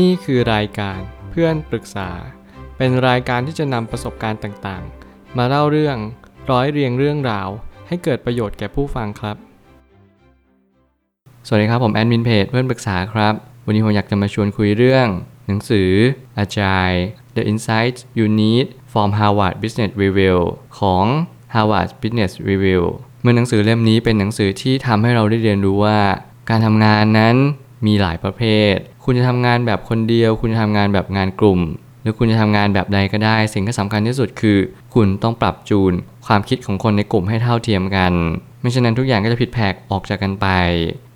[0.00, 0.98] นี่คือรายการ
[1.30, 2.10] เพื่อนปรึกษา
[2.76, 5.96] เป็นรายการที่จะนำประสบการณ์ต่างๆ มาเล่าเรื่อง
[6.50, 7.48] ร้อยเรียงเรื่องราว
[7.88, 9.36] ให้เกิดประโยชน์แก่ผู้ฟังครับ
[11.46, 13.34] สวัสดีครับผมแอดมินเพจเพื่อนปรึกษาครับ
[13.66, 15.06] วันนี้ผมอยากจะมาชวนคุยเรื่อง
[15.46, 15.90] หนังสือ
[16.38, 16.90] อาจาย
[17.36, 20.38] The Insights You Need from Harvard Business Review
[20.78, 21.04] ของ
[21.54, 22.82] Harvard Business Review
[23.20, 25.98] เมื่อหนังสือเล่มนี้เป็นหนังสือที่ทำให้เราได้เรียนรู้ว่า
[26.48, 27.36] การทำงานนั้น
[27.86, 28.42] มีหลายประเภ
[28.74, 31.60] ท คุณจะทำงานแบบคนเดียว คุณจะทำงานแบบงานกลุ่ม
[32.02, 34.58] หรือคุณจะทำงานแบบใดก็ได้ สิ่งที่สำคัญที่สุดคือ
[34.94, 35.92] คุณต้องปรับจูน
[36.26, 38.12] ความคิดของคนในกลุ่มให้เท่าเทียมกัน
[38.60, 40.46] ไม่เช่นนั้นทุกอย่างก็จะผิดแผกออกจากกันไป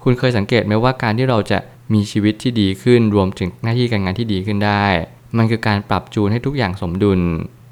[0.02, 1.58] คุณเคยสังเกตไหมว่าการที่เราจะ
[1.94, 4.84] มีชีวิตที่ดีขึ้นรวมถึงหน้าที่การงานที่ดีขึ้นได้
[5.36, 7.20] มันคือการปรับจูนให้ทุกอย่างสมดุล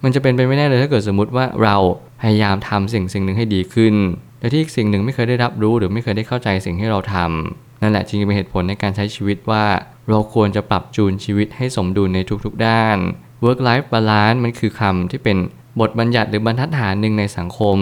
[0.04, 1.76] มันจะเป็นไปไม่ได้เลยถ้าเกิดสมมติว่าเรา
[2.22, 3.94] พยายามทำสิ่งสิ่งหนึ่งให้ดีขึ้น
[4.38, 9.64] แต่ที่อีกสิ่งหนึ่งไม่เคยได้รับรู้หรือไม่เคยได้เข้าใจสิ่งที่เราทำนั่นแหละจึงเป็นเหตุผลในการใช้ชีวิตว่า
[10.08, 12.96] เราควรจะปรับจูนชีวิตให้สมดุลในทุกๆด้าน
[13.44, 15.36] work life balance มันคือคำที่เป็น
[15.80, 17.78] บทบัญญัติหรือบรรทัดฐานหนึ่งในสังคม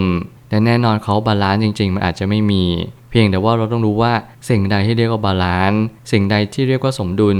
[0.49, 2.63] แต่แน่นอนคำว่า balance จริง ๆ มันอาจจะไม่มี
[3.09, 4.13] เพียงแต่ว่าเราต้องรู้ว่า
[4.49, 5.81] สิ่งใดที่เรียกว่า balance
[6.11, 7.37] สิ่งใดที่เรียกว่าสมดุล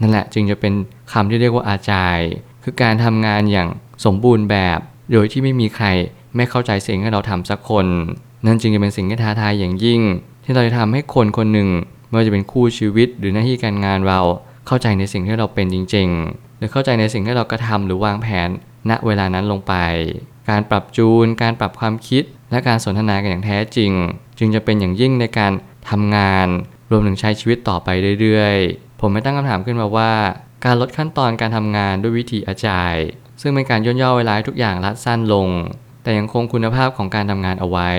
[0.00, 0.72] นั่นแหละจึงจะเป็น
[1.12, 2.18] คำที่เรียกว่าอาจาย
[2.64, 3.68] คือการทำงานอย่าง
[4.04, 4.78] สมบูรณ์แบบ
[5.12, 5.86] โดยที่ไม่มีใคร
[6.36, 7.86] ไม่เข้าใจสิ่งที่เราทำสักคน
[8.46, 10.00] นั่นจึงจะเป็นสิ่งที่ท้าทายอย่างยิ่ง
[10.44, 11.68] ที่เราจะทำให้คนคนหนึ่ง
[12.12, 14.20] ไม่ว่าจะเป็นคู่ชีวิตหรือหน้าที่การงานเรา
[14.66, 18.48] เข้าใจในสิ่งที่เราเป็นจริง ๆ หรือเข้าใจในสิ่งที่เรากระทำหรือวางแผน
[18.90, 19.74] ณเวลานั้นลงไป
[20.50, 23.92] การปรับจูน การปรับความคิด และการสนทนากันอย่างแท้จริง
[24.38, 25.52] จึงจะเป็นอย่างยิ่งในการ
[25.90, 26.48] ทำงาน
[26.90, 27.88] รวมถึงใช้ชีวิตต่อไป
[28.20, 30.12] เรื่อยๆ ผมไม่ตั้งคำถามขึ้นมาว่า
[30.64, 32.94] การลดขั้นตอนการทำงานด้วยวิธีอาจาย
[33.40, 35.48] ซึ่งเป็นการย่นย่อเวลาทุกอย่างรัดสั้นลง
[36.02, 37.90] แต่ยังคงคุณภาพของการทำงานเอาไว้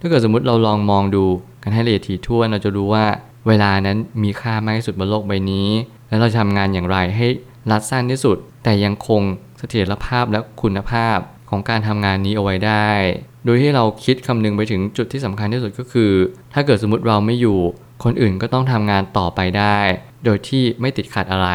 [0.00, 1.24] ถ้าเกิดสมมติเราลองมองดู
[1.62, 3.04] กันให้ละเอียดถี่ถ้วนเราจะรู้ว่า
[3.46, 5.68] เวลานั้นมีค่ามากที่สุดบนโลกใบนี้
[6.08, 7.26] และเราจะทำงานอย่างไรให้
[7.70, 9.22] รัดสั้นที่สุด แต่ยังคง
[9.58, 11.18] เสถียรภาพและคุณภาพ
[11.50, 12.88] ของการทำงานนี้เอาไว้ได้
[13.44, 16.12] โดยที่เราคิดคำนึงไปถึงจุดที่สำคัญที่สุดก็คือ
[16.54, 17.58] ถ้าเกิดสมมติเราไม่อยู่
[18.04, 19.78] คนอื่นก็ต้องทำงานต่อไปได้
[20.24, 21.50] โดยที่ไม่ติดขัดอะไร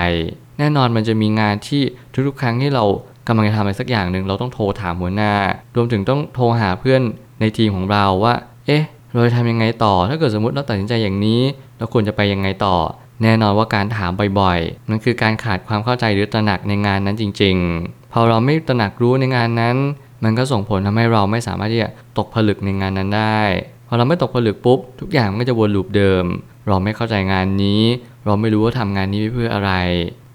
[0.60, 1.82] แน่นอนมันจะมีงานที่
[2.28, 2.84] ทุกๆ ครั้งที่เรา
[3.28, 5.34] กำลังจะทำอะไรสักอย่างหนึ่งเราต้องโทรถามหัวหน้า
[5.76, 7.02] รวมถึงต้องโทรหาเพื่อน
[7.40, 8.34] ในทีมของเราว่า
[8.66, 11.42] เอ๊ะ เราจะทำยังไงต่อ ถ้าเกิดสมมติเราตัดสินใจอย่างนี้
[11.78, 12.78] เราควรจะไปยังไงต่อ
[13.24, 19.76] แน่นอนว่าการถามบ่อยๆ มันคือการขาดความเข้าใจหรือตระหนักในงานนั้นจริง ๆ พอเราไม่ตระหนักรู้ในงานนั้น
[20.24, 23.40] มันก็ส่งผลทำให้เราไม่สามารถที่จะตกผลึกในงานนั้นได้
[23.88, 26.26] พอเราไม่ตกผลึกปุ๊บ ทุกอย่างมันก็จะวนลูปเดิม
[26.68, 27.82] เราไม่เข้าใจงานนี้
[28.26, 29.72] เราไม่รู้ว่าทำงานนี้เพื่ออะไร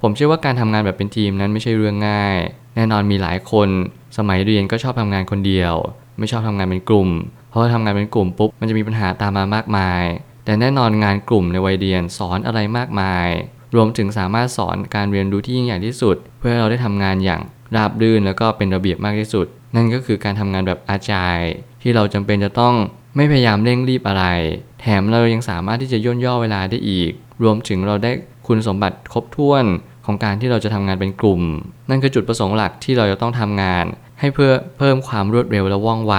[0.03, 2.37] ผมเชื่อว่าการทำงานแบบเป็นทีมนั้นไม่ใช่เรื่องง่าย
[2.77, 3.69] แน่นอนมีหลายคน
[4.19, 5.75] สมัยเรียนก็ชอบทำงานคนเดียว
[6.19, 7.09] ไม่ชอบทำงานเป็นกลุ่ม
[7.53, 10.03] พราะว่าทำงานเป็นกลุ่มปุ๊บมันจะมีปัญหาตามมามากมาย
[10.45, 13.29] แต่แน่นอนงานกลุ่มในวัยเรียนสอนอะไรมากมาย
[13.75, 17.41] รวมถึงสามารถสอนการเรียนรู้ที่ยิ่งใหญ่ที่สุด เพื่อให้เราได้ทำงานอย่าง
[17.77, 21.39] ราบรื่นแล้วก็เป็นระเบียบมากที่สุด นั่นก็คือการทำงานแบบอาจาย
[21.83, 22.75] ที่เราจำเป็นจะต้อง
[23.17, 24.25] ไม่พยายามเร่งรีบอะไร
[24.81, 28.11] แถมเรายังสามารถที่จะย่นย่อเวลาได้อีก รวมถึงเราได้
[28.47, 29.65] คุณสมบัติครบถ้วน
[30.07, 31.43] ของการที่เราจะทำงานเป็นกลุ่ม
[31.91, 33.85] นั่นคือจุดประสงค์หลักที่เราจะต้องทำงาน
[34.21, 36.15] ให้เพื่อเพิ่มความรวดเร็วและว่องไว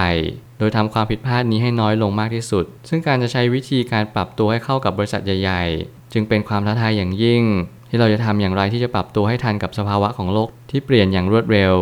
[0.58, 7.42] โดยทำความผิดพลาดนี้ให้น้อยลงมากที่สุด ซึ่งการจะใช้วิธีการปรับตัวให้เข้ากับบริษัทใหญ่ ๆ จึงเป็นความท้าทายอย่างยิ่ง
[7.90, 11.74] ที่เราจะทำอย่างไรที่จะปรับตัวให้ทันกับสภาวะของโลกที่เปลี่ยนอย่างรวดเร็ว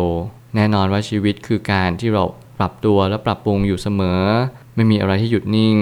[0.55, 2.23] แน่นอนว่าชีวิตคือการที่เรา
[2.59, 4.21] ปรับตัวและปรับปรุงอยู่เสมอ
[4.75, 5.77] ไม่มีอะไรที่หยุดนิ่ง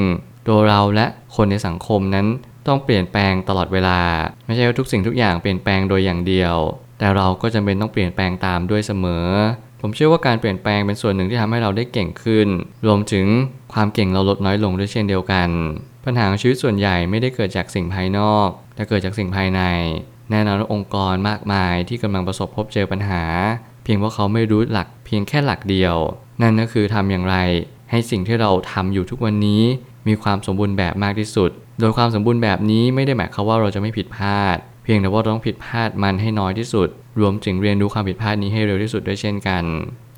[0.47, 1.05] ตัวเราและ
[1.35, 2.25] คนในสังคมนั้น
[2.67, 3.99] ต้องเปลี่ยนแปลงตลอดเวลา
[4.45, 6.55] ไม่ใช่ว่าทุกสิ่งทุกอย่างเปลี่ยนแปลงโดยอย่างเดียว
[6.99, 9.25] แต่เราก็จำเป็นต้องเปลี่ยนแปลงตามด้วยเสมอ
[9.81, 12.47] ผมเชื่อว่าการเปลี่ยนแปลงเป็นส่วนหนึ่งที่ทำให้เราได้เก่งขึ้น
[12.87, 13.27] รวมถึง
[13.73, 15.49] ความเก่งเราลดน้อยลงด้วยเช่นเดียวกัน
[16.05, 19.61] ปัญหาของชีวิตส่วนใหญ่ไม่ได้เกิดจากสิ่งภายนอก แต่เกิดจากสิ่งภายใน
[20.31, 23.23] แน่นอนองค์กรมากมายที่กำลังประสบพบเจอปัญหา
[23.83, 25.95] เพียงเพราะเขาไม่รู้หลักเพียงแค่หลักเดียว
[26.41, 27.35] นั่นก็คือทำอย่างไร
[27.91, 29.63] ให้สิ่งที่เราทำอยู่ทุกวันนี้
[30.07, 31.49] มีความสมบูรณ์แบบมากที่สุด
[31.79, 39.63] โดยความสมบูรณ์แบบนี้ไม่ได้หมายความว่าเราจะไม่ผิดพลาด เพียงแต่ว่าเราต้องผิดพลาดมันให้น้อยที่สุด รวมถึงเรียนรู้ความผิดพลาดนี้ให้เร็วที่สุดด้วยเช่นกัน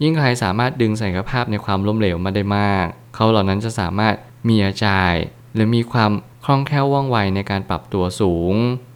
[0.04, 2.86] ยิ่งใครสามารถดึงศักยภาพในความล้มเหลวมาได้มาก
[3.16, 4.13] เขาเหล่านั้นจะสามารถ
[4.50, 5.13] มีอาจาย
[5.54, 6.12] หรือมีความ
[6.46, 8.54] คล่องแคล่วว่องไวในการปรับตัวสูง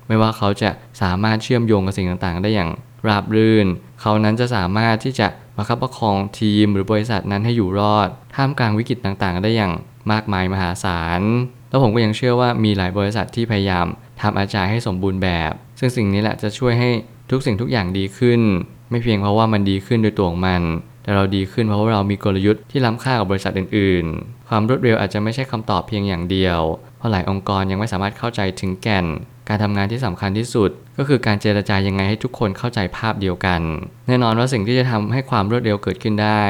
[0.07, 0.69] ไม่ว่าเขาจะ
[1.01, 2.69] สามารถเชื่อมโยงกับสิ่งต่างๆ ได้อย่าง
[3.07, 3.67] ราบรื่น
[4.01, 9.73] เขานั้นจะสามารถที่จะประคับประคองทีมหรือบริษัทนั้นให้อยู่รอด ท่ามกลางวิกฤตต่างๆ ได้อย่าง
[10.11, 11.21] มากมายมหาศาล
[11.69, 13.85] แล้วผมก็ยังเชื่อว่ามีหลายบริษัทที่พยายาม
[14.21, 16.89] ทำอาจารย์ให้สมบูรณ์แบบ ซึ่งสิ่งนี้แหละจะช่วยให้
[17.33, 18.41] ทุกสิ่งทุกอย่างดีขึ้น
[18.89, 20.61] ไม่เพียงเพราะว่ามันดีขึ้นโดยตัวของมัน
[21.03, 26.59] แต่เราดีขึ้นเพราะว่าเรามีกลยุทธ์ที่ล้ำค่ากับบริษัทอื่น ๆ ความรวดเร็วอาจจะไม่ใช่คำตอบเพียงอย่างเดียว
[26.97, 29.05] เพราะหลายองค์กรยังไม่สามารถเข้าใจถึงแก่น
[29.49, 33.61] การทำงานที่สำคัญที่สุด ก็คือการเจรจายังไงให้ทุกคนเข้าใจภาพเดียวกัน
[34.07, 36.43] แน่นอนว่าสิ่งที่จะทำให้ความรวดเร็วเกิดขึ้นได้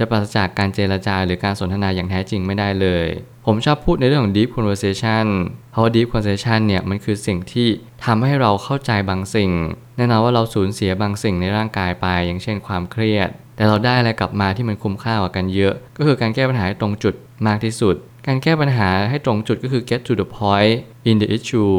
[0.00, 3.06] จะปราศจากการเจรจาหรือการสนทนาอย่างแท้จริงไม่ได้เลย
[3.46, 5.26] ผมชอบพูดในเรื่องของ deep conversation
[5.72, 7.68] เพราะว่า deep conversation เนี่ยมันคือสิ่งที่
[8.04, 9.50] ทำให้เราเข้าใจบางสิ่ง
[9.96, 17.14] แน่นอนว่าเราสูญเสียบางสิ่งในร่างกายไป อย่างเช่นความเครียด แต่เราได้อะไรกลับมาที่มันคุ้มค่ากว่ากันเยอะ ก็คือการแก้ปัญหาให้ตรงจุด
[17.46, 17.94] มากที่สุด
[18.26, 20.74] การแก้ปัญหาให้ตรงจุดก็คือ get to the point
[21.10, 21.74] in the issue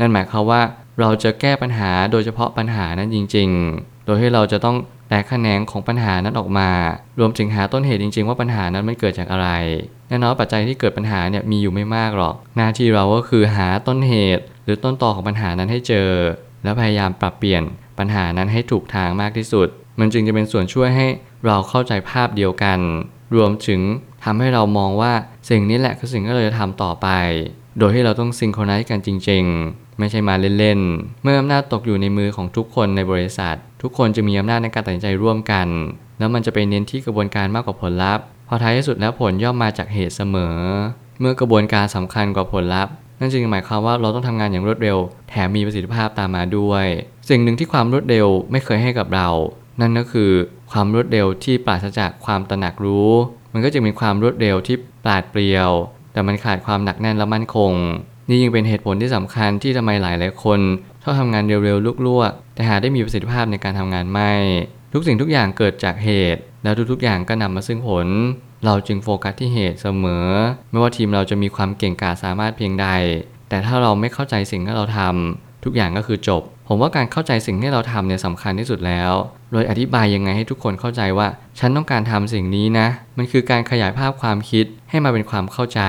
[0.00, 0.62] นั่นหมายความว่า
[1.00, 3.48] เราจะแก้ปัญหาโดยเฉพาะปัญหานั้นจริง
[3.78, 4.76] ๆ โดยที่เราจะต้อง
[5.14, 6.70] ตกแขนงของปัญหานั้นออกมา
[7.18, 9.48] รวมถึงหาต้นเหตุจริง ๆ ว่าปัญหานั้นมันเกิดจากอะไร
[10.08, 16.08] แน่นอนปัจจัยที่เกิดปัญหาเนี่ยมีอยู่ไม่มากหรอก หน้าที่เราก็คือหาต้นเหตุ หรือต้นตอของปัญหานั้นให้เจอ
[16.64, 17.62] แล้วพยายามปรับเปลี่ยน
[17.98, 19.68] ปัญหานั้นให้ถูกทางมากที่สุด
[20.00, 21.06] มันจึงจะเป็นส่วนช่วยให้
[21.46, 22.78] เราเข้าใจภาพเดียวกัน
[23.36, 23.80] รวมถึง
[24.24, 25.12] ทำให้เรามองว่า
[25.50, 27.08] สิ่งนี้แหละคือสิ่งที่เราจะทำต่อไป
[27.78, 35.68] โดยที่เราต้องซิงโครไนซ์กันจริง ๆ ไม่ใช่มาเล่นๆ เมื่ออำนาจตกอยู่ในมือของทุกคนในบริษัท ทุกคนจะมีอำนาจในการตัดสินใจร่วมกัน
[36.18, 40.56] แล้วมันจะไปเน้นที่กระบวนการมากกว่าผลลัพธ์พอท้ายที่สุดแล้วผลย่อมมาจากเหตุเสมอ
[41.20, 44.96] เมื่อกระบวนการสำคัญกว่าผลลัพธ์นั่นจึงหมายความว่าเราต้องทำงานอย่างรวดเร็ว
[45.28, 46.86] แถมมีประสิทธิภาพตามมาด้วย
[47.28, 49.28] สิ่งหนึ่งที่ความรวดเร็วไม่เคยให้กับเรา
[49.80, 50.30] นั่นก็คือ
[50.72, 53.10] ความรวดเร็วที่ปราศจากความตระหนักรู้
[53.52, 55.70] มันก็จะมีความรวดเร็วที่ปราดเปรียว
[56.12, 57.72] แต่มันขาดความหนักแน่นและมั่นคง
[58.28, 60.60] นี่ยังเป็นเหตุผลที่สำคัญที่ทำไมหลายหลายคน
[61.02, 64.32] ชอบทำงานเร็วๆลุกลวกแต่หาได้มีประสิทธิภาพในการทำงานไม่
[64.92, 68.06] ทุกสิ่งทุกอย่างเกิดจากเหตุ แล้วทุกๆอย่างก็นำมาซึ่งผล
[68.64, 70.26] เราจึงโฟกัสที่เหตุเสมอ
[70.70, 72.88] ไม่ว่าทีมเราจะมีความเก่งกาจสามารถเพียงใด
[73.48, 79.12] แต่ถ้าเราไม่เข้าใจสิ่งที่เราทำทุกอย่างก็คือจบ ผมว่าการเข้าใจสิ่งที่เราทำเนี่ยสำคัญที่สุดแล้ว
[79.54, 81.28] โดยอธิบายยังไงให้ทุกคนเข้าใจว่า
[81.58, 85.80] ฉันต้องการทำสิ่งนี้นะ มันคือการขยายภาพความคิดให้มาเป็นความเข้าใจ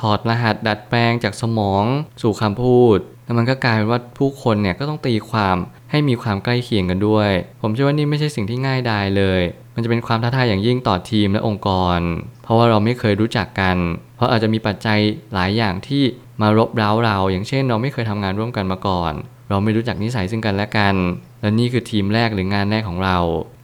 [0.00, 1.84] ถอดรหัสดัดแปลงจากสมอง
[2.22, 5.56] สู่คำพูดแล้วมันก็กลายเป็นว่าผู้คนเนี่ยก็ต้องตีความ
[5.90, 7.30] ให้มีความใกล้เคียงกันด้วย
[7.62, 9.40] ผมเชื่อว่านี่ไม่ใช่สิ่งที่ง่ายดายเลย
[9.74, 12.00] มันจะเป็นความท้าทายอย่างยิ่งต่อทีมและองค์กร
[12.42, 13.76] เพราะว่าเราไม่เคยรู้จักกัน
[14.16, 14.98] เพราะอาจจะมีปัจจัย
[15.34, 16.02] หลายอย่างที่
[16.40, 19.12] มารบเร้าเรา อย่างเช่น เราไม่เคยทำงานร่วมกันมาก่อน
[19.48, 20.94] เราไม่รู้จักนิสัยซึ่งกันและกัน
[21.40, 23.18] และนี่คือทีมแรกหรืองานแรกของเรา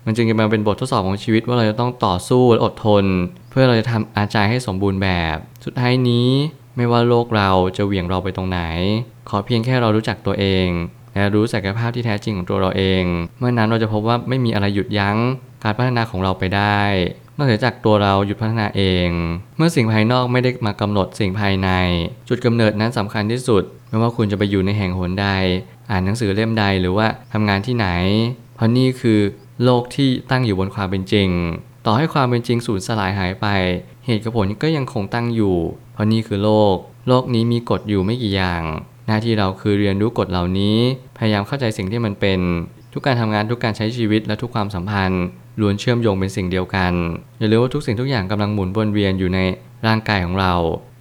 [0.06, 3.04] มันจึงจะมาเป็นบททดสอบของชีวิตว่าเราจะต้องต่อสู้และอดทน
[3.50, 6.28] เพื่อเราจะทำอาจายให้สมบูรณ์แบบ สุดท้ายนี้
[6.76, 8.60] ไม่ว่าโลกเราจะเหวี่ยงเราไปตรงไหน
[9.28, 10.68] ขอเพียงแค่เรารู้จักตัวเอง
[11.14, 13.04] และรู้ศักยภาพที่แท้จริงของตัวเราเอง
[13.38, 15.16] เมื่อนั้นเราจะพบว่าไม่มีอะไรหยุดยั้ง
[15.62, 16.80] การพัฒนาของเราไปได้
[17.36, 19.08] นอกจากตัวเราหยุดพัฒนาเอง
[19.56, 21.68] เมื่อสิ่งภายนอกไม่ได้มากำหนดสิ่งภายใน
[22.28, 25.28] จุดกำเนิดนั้นสำคัญที่สุด ไม่ว่าคุณจะไปอยู่ในแห่งหนใด
[25.90, 27.88] อ่านหนังสือเล่มใดหรือว่าทำงานที่ไหน
[28.56, 29.20] เพราะนี่คือ
[29.64, 31.28] โลกที่ตั้งอยู่บนความเป็นจริง
[31.86, 33.46] ต่อให้ความเป็นจริงสูญสลายหายไป
[34.06, 35.56] เหตุกับผลก็ยังคงตั้งอยู่
[35.92, 36.74] เพราะนี่คือโลก
[37.08, 38.62] โลกนี้มีกฎอยู่ไม่กี่อย่าง
[39.06, 40.76] หน้าที่เราคือเรียนรู้กฎเหล่านี้
[41.18, 42.40] พยายามเข้าใจสิ่งที่มันเป็น
[42.92, 45.24] ทุกการทำงานทุกการใช้ชีวิตและทุกความสัมพันธ์
[45.60, 46.92] ล้วนเชื่อมโยงเป็นสิ่งเดียวกัน
[47.38, 49.38] อย่าลืมว่าทุกสิ่งทุกอย่างกำลังหมุนวนเวียนอยู่ใน
[49.86, 50.54] ร่างกายของเรา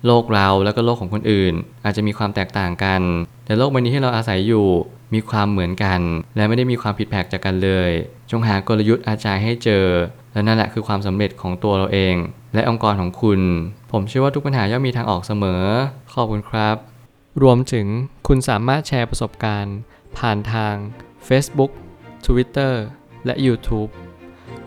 [0.06, 1.54] โลกเราแล้วก็โลกของคนอื่น
[1.84, 3.02] อาจจะมีความแตกต่างกัน
[3.46, 4.68] แต่โลกใบนี้ที่เราอาศัยอยู่
[5.14, 6.00] มีความเหมือนกัน
[6.36, 7.92] และไม่ได้มีความผิดแผกจากกันเลย
[8.32, 9.86] จงหากลยุทธ์อาจารย์ให้เจอ
[10.34, 12.16] และนั่นแหละคือความสำเร็จของตัวเราเอง
[12.54, 13.40] และองค์กรของคุณ
[13.92, 15.64] ผมเชื่อว่าทุกปัญหาย่อมมีทางออกเสมอ
[16.14, 16.76] ขอบคุณครับ
[17.44, 17.88] รวมถึง
[18.28, 19.76] คุณสามารถแชร์ประสบการณ์
[20.18, 20.76] ผ่านทาง
[21.28, 21.72] Facebook
[22.26, 22.74] Twitter
[23.26, 23.90] และ YouTube